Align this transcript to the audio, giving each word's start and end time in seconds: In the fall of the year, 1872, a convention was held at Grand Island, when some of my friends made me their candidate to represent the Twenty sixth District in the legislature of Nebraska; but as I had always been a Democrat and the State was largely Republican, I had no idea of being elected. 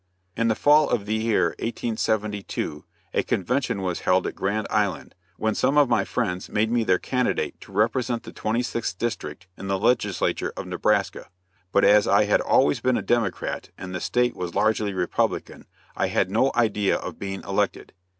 In 0.35 0.47
the 0.47 0.55
fall 0.55 0.89
of 0.89 1.05
the 1.05 1.13
year, 1.13 1.49
1872, 1.59 2.85
a 3.13 3.21
convention 3.21 3.83
was 3.83 3.99
held 3.99 4.25
at 4.25 4.33
Grand 4.33 4.65
Island, 4.71 5.13
when 5.37 5.53
some 5.53 5.77
of 5.77 5.89
my 5.89 6.05
friends 6.05 6.49
made 6.49 6.71
me 6.71 6.83
their 6.83 6.97
candidate 6.97 7.61
to 7.61 7.71
represent 7.71 8.23
the 8.23 8.31
Twenty 8.33 8.63
sixth 8.63 8.97
District 8.97 9.45
in 9.59 9.67
the 9.67 9.77
legislature 9.77 10.53
of 10.57 10.65
Nebraska; 10.65 11.29
but 11.71 11.85
as 11.85 12.07
I 12.07 12.23
had 12.23 12.41
always 12.41 12.79
been 12.79 12.97
a 12.97 13.03
Democrat 13.03 13.69
and 13.77 13.93
the 13.93 14.01
State 14.01 14.35
was 14.35 14.55
largely 14.55 14.91
Republican, 14.91 15.67
I 15.95 16.07
had 16.07 16.31
no 16.31 16.51
idea 16.55 16.95
of 16.95 17.19
being 17.19 17.43
elected. 17.43 17.93